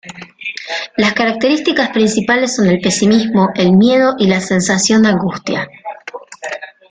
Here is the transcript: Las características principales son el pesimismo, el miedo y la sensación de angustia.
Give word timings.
Las 0.97 1.13
características 1.13 1.89
principales 1.89 2.55
son 2.55 2.65
el 2.65 2.81
pesimismo, 2.81 3.51
el 3.53 3.73
miedo 3.73 4.15
y 4.17 4.25
la 4.25 4.39
sensación 4.41 5.03
de 5.03 5.09
angustia. 5.09 5.69